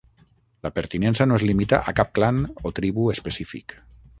La 0.67 0.71
pertinença 0.77 1.27
no 1.27 1.37
es 1.41 1.45
limita 1.49 1.81
a 1.91 1.95
cap 2.01 2.11
clan 2.21 2.43
o 2.71 2.73
tribu 2.81 3.07
específic. 3.17 3.79